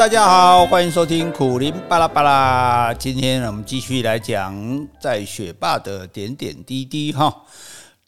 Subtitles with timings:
[0.00, 2.94] 大家好，欢迎收听苦林巴拉巴拉。
[2.94, 7.30] 今天我们继续来讲在学霸的点点滴滴哈。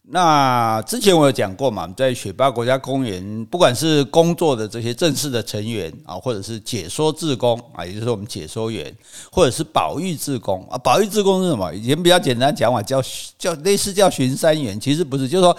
[0.05, 8.93] 那之前我有讲过嘛，在雪霸国家公园，不管是工作的这些正式的成员啊，或者是解说志工啊，也就是我们解说员，
[9.31, 11.73] 或者是保育志工啊，保育志工是什么？
[11.73, 13.01] 以前比较简单讲法，叫
[13.37, 15.57] 叫类似叫巡山员，其实不是，就是说。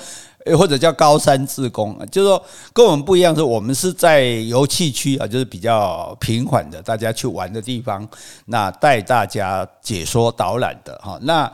[0.59, 8.07] 或者叫高山志工，就是说跟我们不一样，是我们是在游憩区啊，就是比较平缓的，大家去玩的地方，
[8.45, 11.51] 那带大家解说导览的哈，那。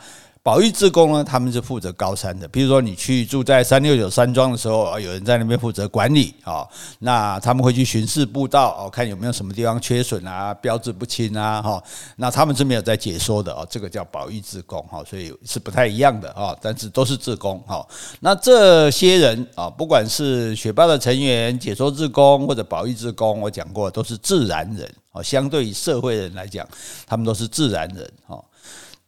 [0.50, 2.48] 保育志工呢，他们是负责高山的。
[2.48, 6.66] 比如说，你去住在三六九山庄的时候，有人在那边负责管理啊。
[6.98, 11.80] 那他们会去巡视步道哦，看有没有什么地方缺损啊，标志不清啊，哈。
[12.16, 16.52] 那他们是没有在解说的哦，这个叫保育志工哈，所以是不太一样的啊。
[16.60, 17.86] 但是都是志工哈。
[18.18, 25.22] 那这些人啊，不管是雪霸的成员、解说志工或者保育志工，我讲过都是自然人啊。
[25.22, 26.66] 相对于社会人来讲，
[27.06, 28.42] 他们都是自然人哈。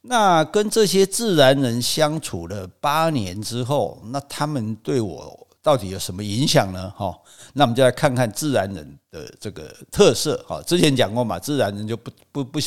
[0.02, 6.92] 那跟这些自然人相处了八年之后，那他们对我到底有什么影响呢？
[6.96, 7.16] 哈，
[7.52, 10.36] 那我们就来看看自然人的这个特色。
[10.48, 12.58] 哈，之前讲过嘛，自然人就不不不，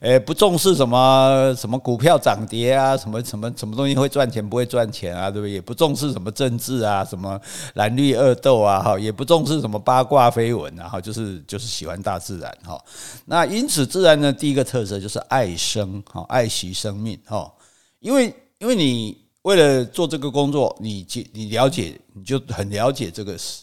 [0.00, 5.52] 诶，不重视什么什么股票涨跌啊，什么什么什么东西会赚钱不会赚钱啊，对不对？
[5.52, 7.38] 也不重视什么政治啊，什么
[7.74, 12.50] 蓝绿恶斗啊，哈，也不重视什么八卦绯闻啊，哈，就是就是喜欢大自然。
[12.64, 12.82] 哈，
[13.26, 17.52] 那因此自然的第一个特色就是爱生，哈，爱惜生命，哈，
[18.00, 19.27] 因为因为你。
[19.42, 23.62] 为了做这个工作，你你了解，你就很了解这个世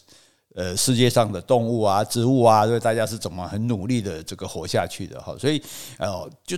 [0.54, 5.62] 呃世界上的动物啊、植物啊，对大家是怎么很努力的这个活下去的哈，所以
[5.98, 6.56] 哦就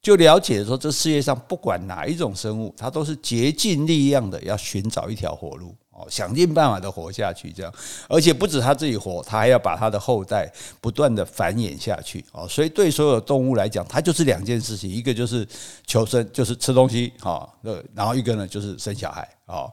[0.00, 5.76] 就了解说，这世界上不管哪一种生物，它都是竭尽力量的要寻找一条活路。
[5.96, 7.72] 哦，想尽办法的活下去，这样，
[8.08, 12.24] 而且不止他自己活，他还要把他的后代不断的繁衍下去。
[12.32, 15.46] 哦，所以对所有动物来讲，它就是两件事情，一个就是
[15.86, 17.48] 求生，就是吃东西，哈，
[17.94, 19.72] 然后一个呢就是生小孩，哦，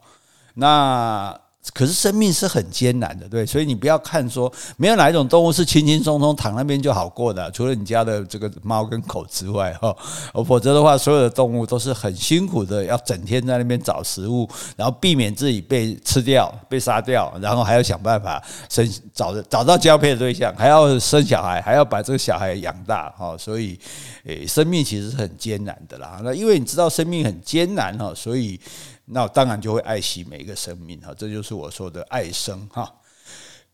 [0.54, 1.40] 那。
[1.74, 9.96] 可是生命是很艰难的，对，所以你不要看说没有哪一种动物是轻轻松松躺那边就好过的，除了你家的这个猫跟狗之外，哈，
[10.44, 23.80] 否则的话，所有的动物都是很辛苦的，要整天在那边找食物，然后避免自己被吃掉、被杀掉，然后还要想办法生找找到交配的对象，还要生小孩，还要把这个小孩养大，哈，所以，
[24.26, 26.20] 诶，生命其实是很艰难的啦。
[26.24, 28.60] 那因为你知道生命很艰难哈，所以。
[29.06, 32.92] 那当然就会爱惜每一个生命哈，这就是我说的爱生哈。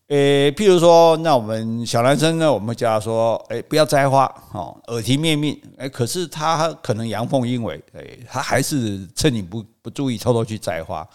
[0.08, 5.60] 诶，譬如说，那我们小男生呢，我们叫他说，诶，不要摘花，哈，耳提面命。
[5.76, 11.06] 诶，可是他可能阳奉阴违，诶，他还是趁你不不注意偷偷去摘花。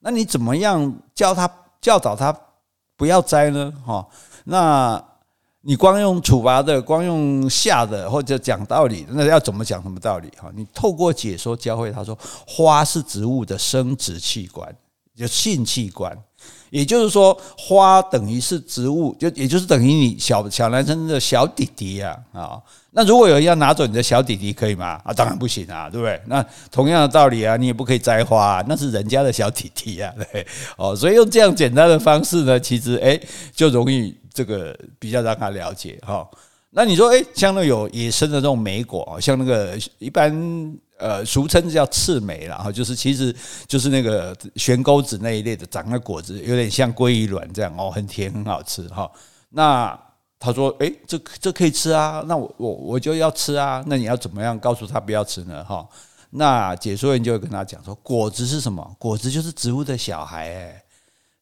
[0.00, 1.50] 那你怎么样教他
[1.80, 2.36] 教导他
[2.96, 3.72] 不要摘呢？
[3.86, 4.06] 哈，
[4.44, 5.11] 那。
[5.64, 10.28] 你光用处罚的，光用吓的，或者讲道理，那要怎么讲什么道理？
[10.36, 14.76] 哈，你透过解说教会他说，花是植物的生殖器官，
[15.14, 16.16] 就性器官，
[16.70, 22.60] 也就是说，花等于是植物，就也就是等于你小小男生的小弟弟呀，啊，
[22.92, 25.00] 那如果有人要拿走你的小弟弟，可以吗？
[25.04, 26.20] 啊，当然不行啊，对不对？
[26.26, 33.20] 那同样的道理啊，你也不可以摘花，那是人家的小弟弟呀， 对，哦，所以用这样简单的方式呢，其实诶
[33.54, 34.16] 就容易。
[34.34, 36.26] 这个比较让他了解哈，
[36.70, 40.32] 那你说，诶，像那有野生的这种莓果，像那个一般
[41.02, 43.34] 呃俗称叫刺梅啦，哈，就是其实
[43.66, 49.10] 就是那个悬钩子那一类的长的果子，有点像鲑鱼卵这样哦，很甜很好吃哈。
[49.50, 49.98] 那
[50.38, 55.64] 他说，诶，这这可以吃啊，那我我我就要吃啊，那你要怎么样告诉他不要吃呢？
[55.64, 55.86] 哈，
[56.30, 58.96] 那解说员就会跟他讲说，果子是什么？
[58.98, 60.82] 果子就是植物的小孩，诶。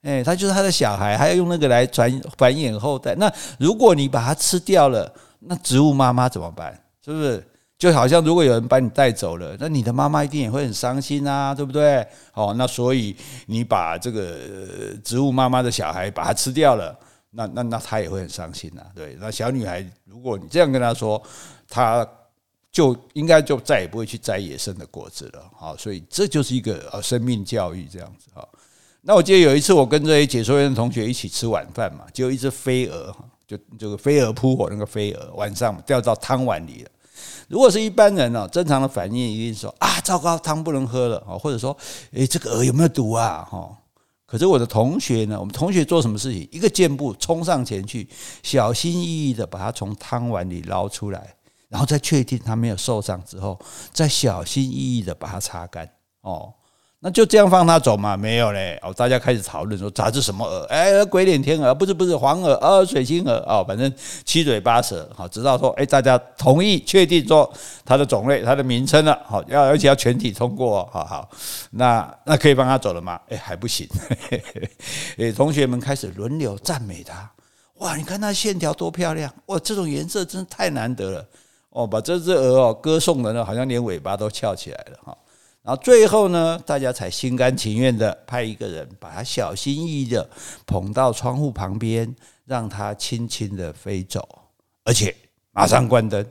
[0.03, 3.15] 哎，他就是他的小孩，还要用那个来传繁衍后代。
[3.16, 6.72] 那如果你把它吃掉了，那植物妈妈怎么办？
[7.04, 7.47] 是不是？
[7.80, 12.06] 就好像如果有人把你带走了，那你的妈妈一定也会很伤心啊，对不对？
[12.34, 13.16] 哦，那所以
[13.47, 14.36] 你把这个
[15.03, 16.94] 植物妈妈的小孩把它吃掉了，
[17.30, 18.84] 那那那她也会很伤心啊。
[18.94, 21.21] 对，那小女孩，如果你这样跟她说，
[21.71, 22.06] 她
[22.71, 25.50] 就应该就再也不会去摘野生的果子了。
[25.56, 28.47] 好，所以这就是一个呃生命教育这样子哈。
[29.00, 33.10] 那我记得有一次，我跟这些解说员的同学一起吃晚饭嘛，就一只飞蛾，
[33.47, 36.91] 就这个飞蛾扑火那个飞蛾，晚上掉到汤碗里了。
[37.49, 41.77] 如果是一般人呢，正常的反应一定说啊，糟糕，汤不能喝了啊，或者说，
[42.13, 43.47] 诶，这个鹅有没有毒啊？
[43.51, 43.77] 哈，
[44.27, 46.49] 可是我的同学呢，我们同学做什么事情？
[46.53, 48.09] 一个箭步冲上前去，
[48.43, 51.34] 小心翼翼的把它从汤碗里捞出来，
[51.69, 53.59] 然后再确定它没有受伤之后，
[53.93, 55.89] 再小心翼翼的把它擦干
[56.21, 56.53] 哦。
[57.02, 58.14] 那就这样放它走嘛？
[58.14, 58.78] 没有嘞。
[58.82, 60.64] 哦，大家开始讨论说它是什么鹅？
[60.66, 61.74] 哎，鬼脸天鹅？
[61.74, 63.36] 不是不是黄鹅啊，水晶鹅。
[63.48, 63.91] 哦，反正
[64.22, 65.08] 七嘴八舌。
[65.16, 67.50] 好，直到说哎，大家同意确定说
[67.86, 71.30] 它的种类、它的名称了，好要而且要全体通过，好好，
[71.70, 73.18] 那那可以放它走了吗？
[73.30, 73.88] 哎，还不行，
[75.16, 77.30] 哎，同学们开始轮流赞美它，
[77.78, 81.24] 哇，你看它线条多漂亮，哇，这种颜色真是太难得了。
[81.70, 84.98] 哦，把这只鹅哦歌颂的呢，好像连尾巴都翘起来了。
[85.02, 85.16] 哈。
[85.62, 90.28] 然后最后呢，大家才心甘情愿的派一个人把它小心翼翼的
[90.66, 92.15] 捧到窗户旁边，
[92.47, 94.27] 让它轻轻的飞走，
[94.84, 95.15] 而且
[95.53, 96.24] 马上关灯。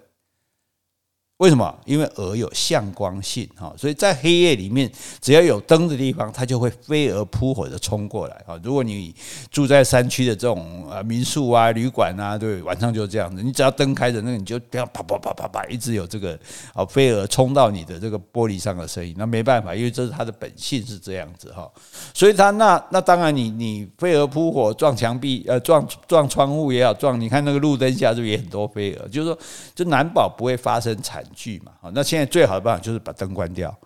[1.40, 1.74] 为什么？
[1.86, 4.92] 因为鹅有向光性哈，所以在黑夜里面，
[5.22, 8.60] 只要有灯的地方，它就会飞蛾扑火的冲过来啊。
[8.62, 9.16] 如果你
[9.50, 16.38] 住在山区的这种呃民宿啊、旅馆啊，对，晚上就这样子，你只要灯开着，那你就不要啪啪啪啪啪，一直有这个
[16.74, 21.72] 啊飞蛾冲到你的这个玻璃上的声音，那没办法，因为这是它的本性是这样子哈。
[22.14, 29.08] 所以它那那当然你你飞蛾扑火撞墙壁呃撞撞窗户也好撞，你看那个路灯下是不是也很多飞蛾？
[29.08, 29.40] 就是说
[29.74, 31.24] 就难保不会发生惨。
[31.34, 33.78] 剧嘛，好，那现在最好的办法就是把灯关掉，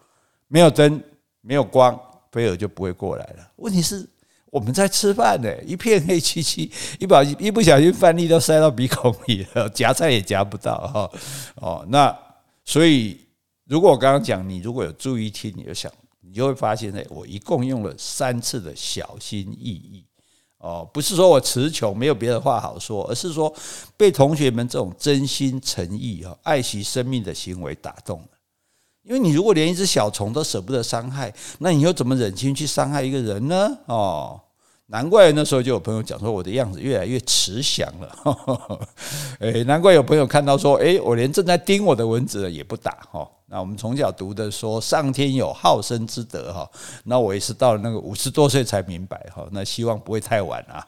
[0.48, 1.02] 没有灯，
[1.42, 2.00] 没有光，
[2.32, 3.52] 飞蛾就不会过来了。
[3.58, 4.08] 问题是
[4.52, 11.12] 我们在吃饭呢，一片黑漆漆，一不一不小心饭粒都塞到鼻孔里了， 夹菜也夹不到哈。
[11.56, 12.16] 哦，那
[12.64, 13.20] 所以
[13.66, 15.92] 如果我刚刚讲，你如果有注意听，你就想，
[16.22, 20.06] 你就会发现呢，我一共用了三次的小心翼翼。
[20.64, 23.54] 哦，不是说我词穷，没有别的话好说，而是说
[23.98, 28.28] 被同学们这种真心诚意哈、爱惜生命的行为打动了。
[29.04, 33.78] 因为你如果连一只小虫都舍不得伤害，那你又怎么忍心去伤害一个人呢？
[33.88, 34.40] 哦，
[34.88, 38.80] 难怪那时候就有朋友讲说我的样子越来越慈祥了。
[39.40, 43.28] 诶， 难怪有朋友看到说，诶，我连正在叮我的蚊子也不打哈。
[43.48, 46.70] 那我们从小读的说上天有好生之德哈，
[47.06, 50.86] 那我也是到了那个五十多岁才明白哈，那希望不会太晚啊。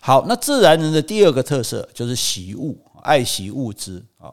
[0.00, 4.32] 好，那自然人的第二个特色就是惜物，爱惜物资啊。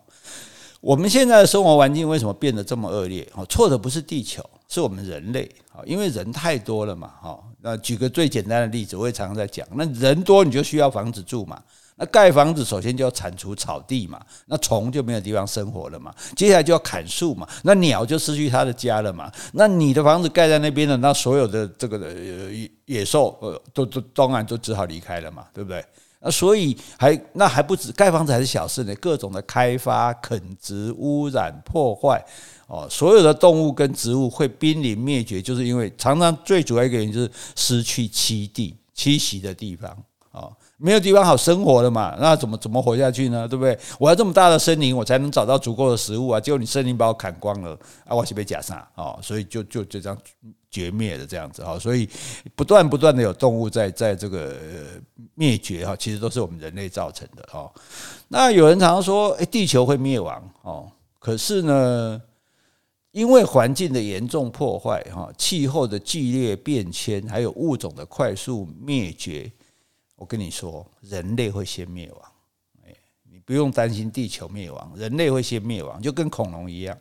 [0.81, 3.25] 我们现在的生活环境为什么变得这么恶劣？
[3.35, 7.37] 哦错的不是地球，是我们人类啊，因为人太多了嘛哈。
[7.61, 11.61] 那举个最简单的例子，我也常常在讲，那人多你就需要房子住嘛。
[11.97, 16.15] 那盖房子首先就要铲除草地嘛，那虫就没有地方生活了嘛。
[16.37, 19.29] 接下来就要砍树嘛，那鸟就失去它的家了嘛。
[19.51, 22.09] 那你的房子盖在那边了，那所有的这个
[22.85, 25.83] 野兽呃都都当然都只好离开了嘛，对不对？
[26.23, 32.23] 那所以还那还不止盖房子还是小事呢，各种的开发、垦殖、污染、破坏
[32.67, 39.89] 哦，所有的动物跟植物会濒临灭绝，就是因为常常最主要一个原因就是失去栖地、栖息的地方
[40.31, 40.47] 啊。
[40.83, 42.17] 没有地方好生活了嘛？
[42.19, 43.47] 那怎么怎么活下去呢？
[43.47, 43.77] 对不对？
[43.99, 46.39] 我要这么大的森林，我才能找到足够的食物啊！
[46.39, 48.15] 结果你森林把我砍光了啊！
[48.15, 50.17] 我是被假杀哦，所以就就就这样
[50.71, 51.77] 绝灭的这样子哈。
[51.77, 52.09] 所以
[52.55, 54.55] 不断不断的有动物在在这个
[55.35, 57.71] 灭绝哈，其实都是我们人类造成的哈。
[58.27, 60.91] 那有人常常说，诶，地球会灭亡哦。
[61.19, 62.19] 可是呢，
[63.11, 69.51] 因为环境的严重破坏哈，气候的剧烈变迁，还有物种的快速灭绝。
[70.15, 72.31] 我跟你说，人类会先灭亡，
[72.85, 72.95] 哎，
[73.31, 76.97] 你不用担心地球灭亡，人类会先灭亡，就跟恐龙一样。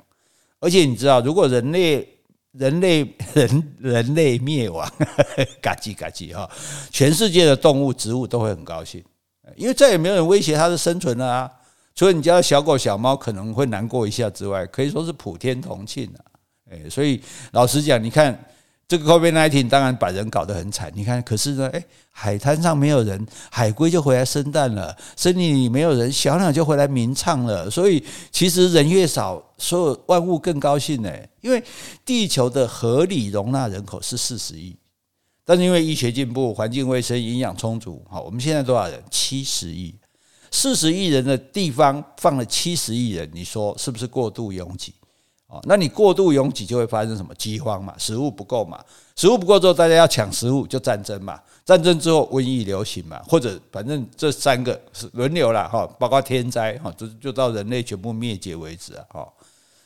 [0.58, 2.06] 而且你知道，如果人类、
[2.52, 4.90] 人类、 人人类灭亡，
[5.62, 6.50] 嘎叽嘎叽哈，
[6.90, 9.02] 全世界的动物、植物都会很高兴，
[9.56, 11.50] 因为再也没有人威胁它的生存了啊。
[11.94, 16.18] 除了你家的小狗、小猫可能会难过一下之外，可以说是普天同庆啊。
[16.70, 17.20] 哎，所以
[17.52, 18.38] 老实讲，你看。
[18.90, 27.70] 这个 COVID-19 当然把人搞得很惨，你看，可是呢，诶，海滩上没有人，海龟就回来生蛋了；森林里没有人，小鸟就回来鸣唱了。
[27.70, 31.12] 所以，其实人越少，所有万物更高兴呢。
[31.40, 31.62] 因为
[32.04, 34.76] 地球的合理容纳人口是四十亿，
[35.44, 39.00] 但是因为医学进步、环境卫生、营养充足，好，我们现在多少人？
[39.08, 39.94] 七十亿，
[40.50, 44.94] 四十亿人的地方放了七十亿人，你说是不是过度拥挤？
[45.50, 47.92] 哦，那你过度拥挤就会发生什么饥荒嘛？
[47.98, 48.80] 食物不够嘛？
[49.16, 51.40] 食物不够之后，大家要抢食物，就战争嘛？
[51.64, 53.20] 战争之后，瘟疫流行嘛？
[53.26, 59.04] 或者反正这三个是轮流了哈，包括天灾哈，就就到人类全部灭绝为止啊！
[59.08, 59.28] 哈，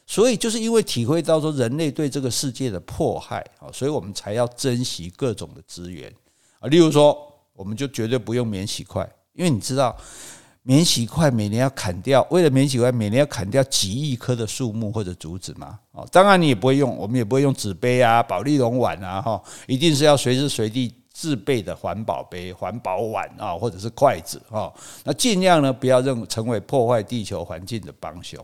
[0.06, 6.12] 所以就是因为体会到说人类对这个世界的迫害啊，所以我们才要珍惜各种的资源
[6.60, 6.68] 啊。
[6.68, 7.16] 例如说，
[7.54, 9.96] 我们就绝对不用免洗筷，因为你知道。
[10.66, 15.78] 免洗筷每年要砍掉，为了免洗筷每年要砍掉几亿棵的树木或者竹子嘛？
[15.92, 24.72] 哦，当然你也不会用，我们也不会用纸杯啊、保丽龙碗啊，哈，一定是要随时随地自备的环保杯、环保碗啊，或者是筷子哈。
[25.04, 28.42] 那尽量呢不要认成为破坏地球环境的帮凶。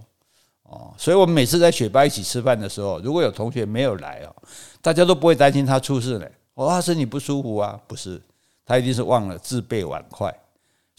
[0.65, 0.93] 哦。
[0.99, 4.37] 所以我们每次在雪霸一起吃饭的时候，如果有同学没有来哦，
[4.83, 6.27] 大家都不会担心他出事呢。
[6.53, 8.21] 我说他身体不舒服啊，不是，
[8.67, 10.31] 他一定是忘了自备碗筷。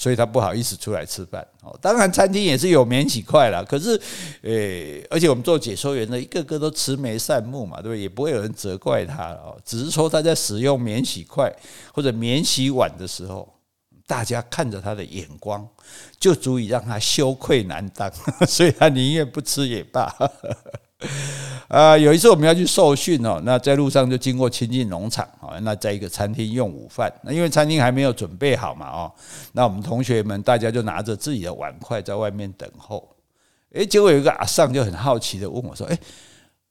[0.02, 1.78] 所以他不好意思出来吃饭哦。
[1.80, 3.64] 当然，餐厅也是有免洗筷啦。
[3.64, 4.02] 可是，
[4.42, 8.00] 诶，而且我们做解说员的一个个都慈眉善目嘛，对不对？
[8.00, 9.56] 也不会有人责怪他哦。
[9.64, 11.54] 只是说他在使用免洗筷
[11.94, 13.48] 或者免洗碗的时候，
[14.08, 15.68] 大家看着他的眼光，
[16.20, 18.12] 就足以让他羞愧难当。
[18.50, 20.12] 所以他宁愿不吃也罢。
[21.72, 29.12] 啊，有一次我们要去受训哦，那在路上就经过亲近农场啊，那在一个餐厅用午饭，那因为餐厅还没有准备好嘛哦，
[29.54, 33.08] 那我们同学们大家就拿着自己的碗筷在外面等候，
[33.72, 35.98] 诶，结果有一个阿尚就很好奇的问我说，诶，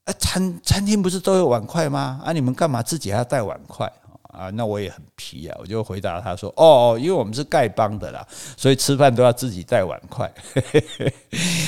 [0.05, 2.21] 哎，餐餐厅不是都有碗筷吗？
[2.23, 3.91] 啊，你们干嘛自己还要带碗筷？
[4.31, 8.25] 啊，那我也很皮啊，我就回答他说：“哦，因为我们是丐帮的啦，
[8.57, 10.31] 所以吃饭都要自己带碗筷。”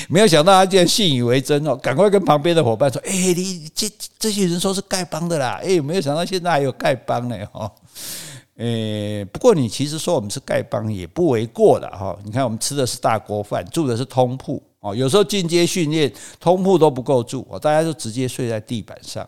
[0.10, 7.72] 没有想到他竟然信以为真哦，赶快跟旁边的伙伴说：“哎，你这这些人说是丐帮的啦，哎，没有想到现在还有丐帮呢哈。”
[8.58, 12.16] 诶，不过你其实说我们是丐帮也不为过的哈。
[12.24, 19.28] 你看我们吃的是大锅饭，住的是通铺哦，有时候进阶训练通铺都不够住哦，大家就直接睡在地板上。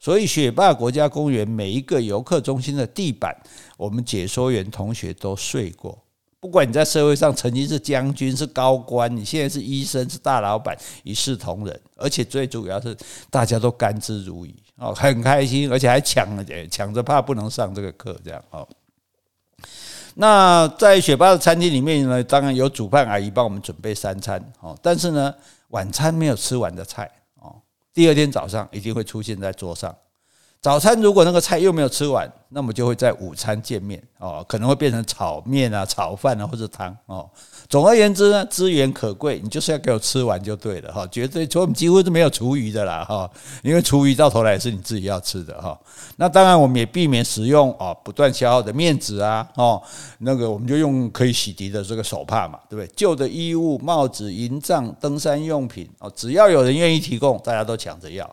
[0.00, 3.36] 所以，雪霸国家公园每一个游客中心的地板，
[3.76, 5.98] 我们解说员同学都睡过。
[6.40, 11.80] 不管你在社会上曾经是将军、是高官，你现在是医生、是大老板，一视同仁。
[11.96, 12.96] 而且最主要是，
[13.28, 18.66] 大家都甘之如饴哦，很开心，而且还抢了，抢着怕不能上这个课，这样哦。
[20.14, 25.34] 那在雪霸的餐厅里面呢，当然有主办阿姨帮我们准备三餐哦，但是呢，
[25.70, 27.10] 晚餐没有吃完的菜。
[27.98, 29.92] 第二天早上一定会出现在桌上。
[30.60, 37.30] 早餐如果那个菜又没有吃完，那么就会在午餐见面哦，可能会变成炒面啊、炒饭啊或者汤哦。
[37.68, 43.30] 总而言之呢，资源可贵，你就是要给我吃完就对了哈，绝对所以我们几乎是没有厨余的啦哈，
[43.62, 45.78] 因为厨余到头来是你自己要吃的哈。
[46.16, 49.80] 那当然我们也避免使用啊不断消耗的面纸啊哦，
[50.18, 52.92] 那个我们就用可以洗涤的这个手帕嘛，对不对？
[52.96, 58.28] 旧的衣物、帽子、营帐、登山用品哦，只要有人愿意提供，大家都抢着要。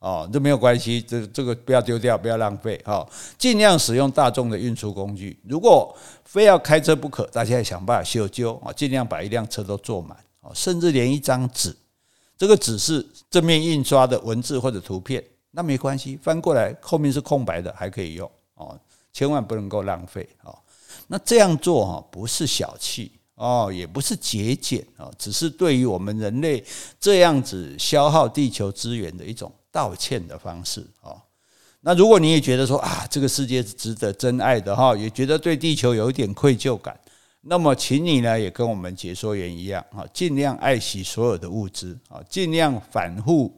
[0.00, 5.38] 哦，这没有关系，这这个不要丢掉，不要浪费，哈，尽量使用大众的运输工具。
[5.46, 11.76] 如果非要开车不可，大家也想办法修旧啊，尽量把一辆车都坐满哦，甚至连一张纸，
[12.38, 18.74] 这个纸是正面印刷的文字或者图片，那没关系，翻过来后面是空白的，还可以用哦，
[19.12, 20.58] 千万不能够浪费哦。
[21.08, 26.64] 那这样做哈，不是小气哦，也不是节俭啊，只是对于我们人类
[26.98, 29.52] 这样子消耗地球资源的一种。
[29.72, 31.16] 道歉的方式啊，
[31.80, 36.98] 那如果你也觉得说啊，这个世界是值得真爱的哈，也觉得对地球有一点愧疚感，
[37.42, 43.56] 那么请你呢也跟我们解说员一样啊，尽量爱惜所有的物资啊，尽量反复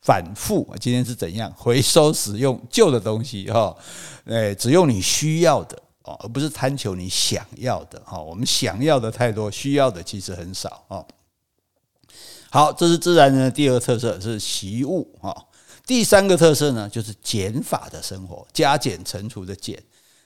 [0.00, 0.74] 反复。
[0.80, 3.76] 今天是怎样回收使用旧的东西哈？
[4.24, 8.20] 诶，只用你需要的哦，而不是贪求你想要的哈。
[8.20, 11.04] 我们想要的太多，需要的其实很少啊。
[12.54, 15.34] 好，这是自然人的第二个特色，是习物啊。
[15.86, 19.82] 第三个特色呢，就是减法的生活，加减乘除的减。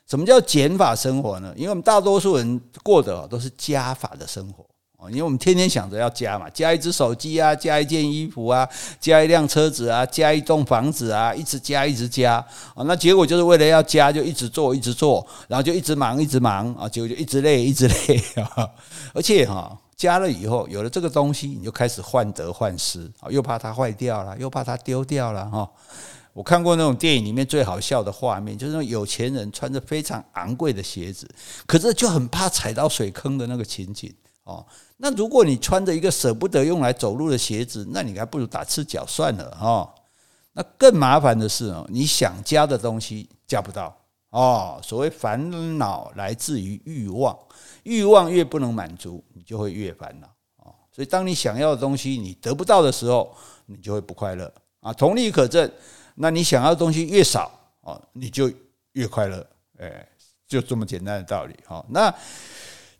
[0.08, 1.54] 什么叫减法生活呢？
[1.56, 4.66] 因为我们大多数人过的都是加法的生活
[4.98, 8.68] 啊，因为我们天天想着要加嘛，加一只手机啊，加一件衣服啊，
[8.98, 12.82] 加一辆车子啊，加一栋房子啊，一直加，一直加啊。
[12.86, 18.68] 那结果就是为了要加，就一直做，一直做，然后就一直忙，一直忙啊，结果就一直累，一直累啊。
[19.14, 19.78] 而且哈。
[19.96, 25.68] 加了以后，有了这个东西，你就开始患得患失啊，又怕它坏掉了，又怕它丢掉了哈。
[26.34, 31.26] 我看过那种电影里面最好笑的画面，就是那种有钱人穿着非常昂贵的鞋子，
[31.66, 34.64] 可是就很怕踩到水坑的那个情景哦。
[34.98, 39.94] 那如果你穿着一个舍不得用来走路的鞋子，那你还不如打赤脚算了哈。
[40.52, 43.96] 那更麻烦的是哦，你想加的东西加不到
[44.40, 44.80] 哦。
[44.82, 47.36] 所谓烦恼来自于欲望。
[47.84, 50.26] 欲望越不能满足，你就会越烦恼
[50.56, 50.74] 啊！
[50.90, 53.32] 所以，当你想要的东西你得不到的时候，
[53.66, 54.92] 你就会不快乐啊。
[54.92, 55.70] 同理可证，
[56.16, 57.48] 那你想要的东西越少
[57.82, 58.50] 啊，你就
[58.94, 59.46] 越快乐。
[59.78, 60.04] 哎，
[60.48, 61.86] 就这么简单的道理哈。
[61.88, 62.12] 那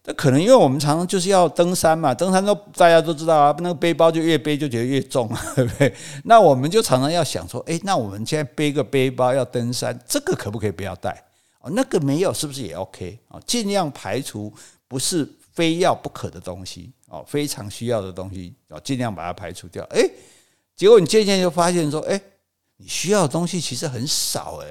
[0.07, 5.93] 那可能因为我们常常就是要登山嘛，登山都大家都知道啊，那个背包就越背就觉得越重， 对不对？
[6.25, 11.25] 那我们就常常要想说，哎，那我们现在背个背包要登山，这个可不可以不要带？
[11.61, 13.41] 哦，那个没有，是不是也 OK 啊？
[13.47, 14.53] 尽量排除。
[14.89, 19.83] 不是非要不可的东西哦，非常需要的东西哦，尽量把它排除掉。
[19.91, 20.09] 哎，
[20.77, 22.21] 结果你渐渐就发现说，哎，
[22.77, 24.69] 你需要的东西其实很少哎。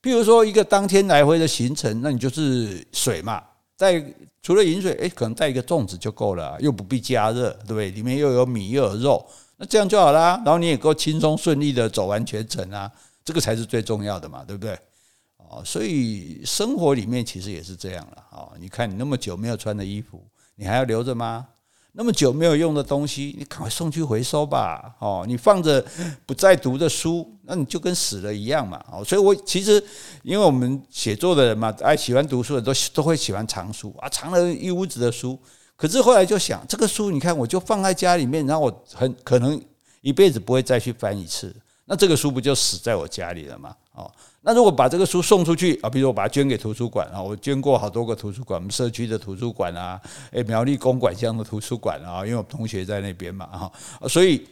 [0.00, 3.42] 譬如说一个当天来回的行程，那你就是水嘛，
[3.78, 4.04] 带
[4.42, 7.90] 除了饮水，哎，可能带一个粽子就够了，又不必加热，对不对？
[7.92, 9.24] 里面又有米又有肉，
[9.56, 10.42] 那这样就好啦。
[10.44, 12.90] 然后你也够轻松顺利的走完全程啊，
[13.24, 14.76] 这个才是最重要的嘛，对不对？
[15.36, 18.50] 哦，所以生活里面其实也是这样了啊。
[18.58, 20.22] 你看你那么久没有穿的衣服，
[20.56, 21.46] 你还要留着吗？
[21.98, 24.94] 那么久没有用的东西，你赶快送去回收吧。
[25.00, 25.84] 哦，你放着
[26.24, 28.80] 不再读的书，那你就跟死了一样嘛。
[28.92, 29.82] 哦，所以我其实，
[30.22, 35.36] 因为我们写作的人嘛，爱喜欢读书的都都会喜欢藏书啊，藏了一屋子的书。
[35.74, 39.60] 可是后来就想，这个书你看，我就放在家里面，然后我很可能
[40.00, 41.52] 一辈子不会再去翻一次，
[41.86, 43.74] 那这个书不就死在我家里了吗？
[43.94, 44.08] 哦。
[44.48, 50.00] 那如果把这个书送出去啊，比如我把它捐给图书馆啊，我捐过好多个图书馆，我们社区的图书馆啊，
[50.30, 53.70] 诶，苗栗公馆乡的图书馆啊，因为我同学在那边嘛，哈，
[54.08, 54.42] 所以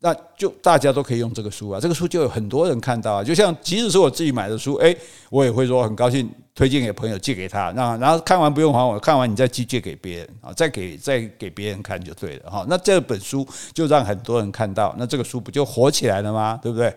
[0.00, 4.98] 那就大家都可以用这个书啊，这个书就有很多人看到啊，就像即使是我自己买的书，诶，
[5.30, 16.58] 我也会说很高兴推荐给朋友，借给他，那然后看完不用还我，看完你再寄借给别人啊，再给再给别人看就对了哈，那这本书就让很多人看到，那这个书不就火起来了吗？
[16.60, 16.92] 对不对？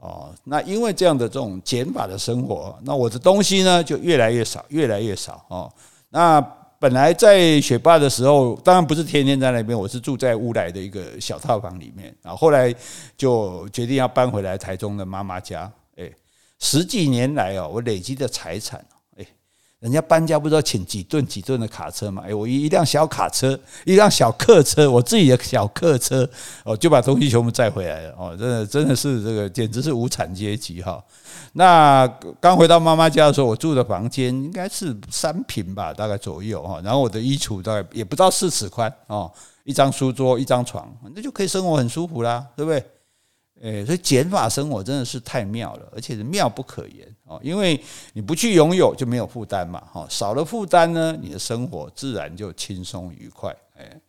[0.00, 5.70] 哦，那因为这样的这种减法的生活，那我的东西呢就越来越少，越来越少哦。
[6.08, 6.40] 那
[6.78, 12.74] 本来在雪霸的时候，当然不是天天在那边，我是住在乌来的一个小套房里面，啊后后来
[13.16, 15.70] 就决定要搬回来台中的妈妈家。
[15.96, 16.10] 诶，
[16.58, 18.82] 十几年来哦，我累积的财产。
[19.80, 22.22] 人家搬家不知道请几吨几吨的卡车嘛？
[22.26, 26.28] 哎，我一一辆小卡车，一辆小客车，我自己的小客车
[26.64, 31.02] 哦，就把东西全部载回来了哦，真的真的是这个简直是无产阶级哈。
[31.54, 32.06] 那
[32.38, 36.78] 刚回到妈妈家的时候，我住的房间应该是三平吧，大概左右哈。
[36.84, 39.32] 然后我的衣橱大概也不到四尺宽哦，
[39.64, 42.84] 一张书桌，一张床，那就可以生活很舒服啦，对不对？
[43.60, 47.38] 诶，所以减法生活真的是太妙了，而且是妙不可言哦。
[47.42, 47.78] 因为
[48.14, 49.82] 你不去拥有，就没有负担嘛。
[49.92, 53.54] 哈，少了负担呢，你的生活自然就轻松愉快。
[53.76, 54.00] 诶，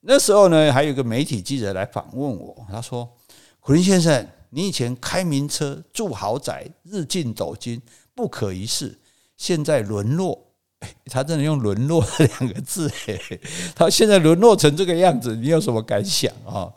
[0.00, 3.08] 那时候呢，还有一个媒体记者来访问我，他说
[3.60, 7.80] ：“苦林先生，你以前开名车、住豪宅、日进斗金，
[8.14, 8.98] 不可一世，
[9.36, 10.38] 现在沦落。”
[11.06, 12.90] 他真的用“沦落”两个字，
[13.72, 16.68] 他现在沦落成这个样子，你有什么感想啊？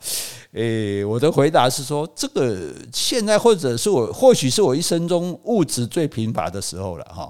[0.56, 7.30] 诶，我的回答是说，这个现在或者是我，或许是我一生中物质最贫乏的时候了哈，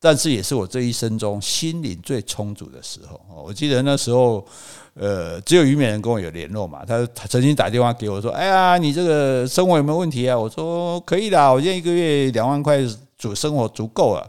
[0.00, 3.20] 但是也是我这一生中心灵最充足的时候。
[3.44, 4.42] 我记得那时候，
[4.94, 12.80] 呃，只有虞美人跟我有联络嘛，他他曾经打电话给我说：“哎呀，你这个生活有没有问题啊？”我说：“可以啦，我现在一个月两万块，
[13.18, 14.26] 足生活足够了。”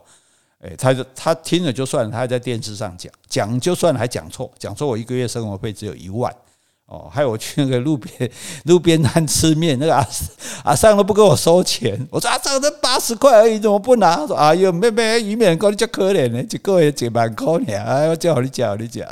[0.59, 6.33] 诶，他就他听了就算了，他还在电视上讲讲就算了，还讲错，讲错我一个月生活费只有一万。
[6.93, 8.31] 哦，还有我去那个路边
[8.65, 10.07] 路边摊吃面，那个阿
[10.63, 12.07] 阿尚都不给我收钱。
[12.11, 14.15] 我说阿尚，这八十块而已，怎么不拿？
[14.15, 17.73] 他说哎呦，妹妹，虞美人讲你这可怜呢，一个月几万块呢？
[17.83, 19.03] 哎，我叫你讲，你讲。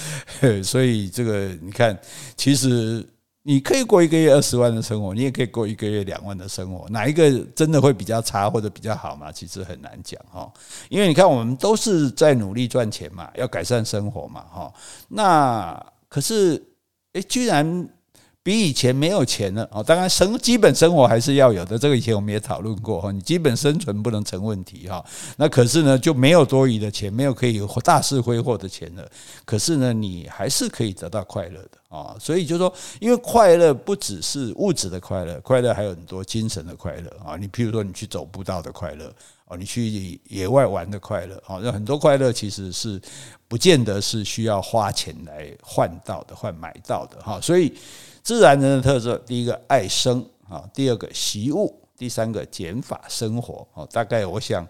[0.64, 1.98] 所以这个你看，
[2.38, 3.06] 其实
[3.42, 9.30] 你可以过一个月二十万的生活，你也可以过一个月两万的生活，哪一个真的会比较差或者比较好嘛？
[9.30, 10.50] 其实很难讲哈，
[10.88, 14.72] 因为你看，我们都是在努力赚钱嘛，要改善生活嘛，哈。
[15.08, 16.62] 那可是。
[17.16, 17.88] 诶，居然
[18.42, 19.82] 比以前没有钱了哦！
[19.82, 23.10] 当然生基本生活还是要有的，这个以前我们也讨论过哈。
[23.10, 25.02] 你基本生存不能成问题哈。
[25.38, 29.10] 那可是呢，就没有多余的钱，没有可以大肆挥霍的钱了。
[29.46, 32.14] 可是呢，你还是可以得到快乐的啊。
[32.20, 37.36] 所以就是说，因为快乐不只是物质的快乐，快乐还有很多精神的快乐啊。
[37.36, 39.10] 你譬如说，你去走步道的快乐。
[39.46, 43.00] 哦，你去野外玩的快乐，哦，那很多快乐其实是
[43.48, 47.40] 不见得是需要花钱来换到的，换买到的，哈。
[47.40, 47.72] 所以
[48.22, 51.80] 自然人的特色，第一个爱生，啊，第二个习物。
[51.96, 54.66] 第三个减法生活哦，大概我想，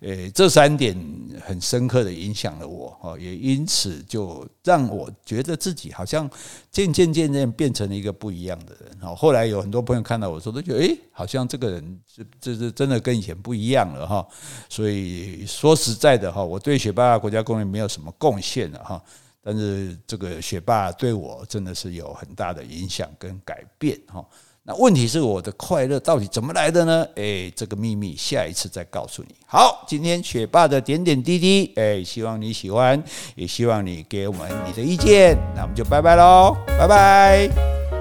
[0.00, 0.96] 诶，这三点
[1.44, 6.28] 很深刻的影响了我哦，也因此就让我觉得自己好像
[6.70, 9.14] 渐渐渐渐变成了一个不一样的人哦。
[9.14, 14.26] 后来有很多朋友看到我说，都觉得诶，好像这个人这这这真的跟以前不一样了哈。
[14.68, 19.02] 所以说实在的哈，我对雪霸国家公园没有什么贡献了哈，
[19.42, 24.24] 但是这个学霸对我真的是有很大的影响跟改变哈。
[24.62, 27.06] 那问题是我的快乐到底怎么来的呢？
[27.14, 29.34] 诶，这个秘密下一次再告诉你。
[29.46, 33.02] 好，今天学霸的点点滴滴，诶，希望你喜欢，
[33.34, 35.36] 也希望你给我们你的意见。
[35.56, 37.99] 那我们就拜拜喽，拜拜。